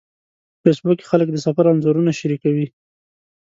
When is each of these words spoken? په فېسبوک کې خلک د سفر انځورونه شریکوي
په 0.53 0.59
فېسبوک 0.63 0.97
کې 0.99 1.09
خلک 1.11 1.27
د 1.31 1.37
سفر 1.45 1.65
انځورونه 1.69 2.11
شریکوي 2.19 2.67